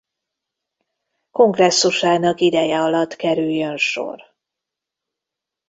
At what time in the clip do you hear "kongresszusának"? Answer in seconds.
1.31-2.39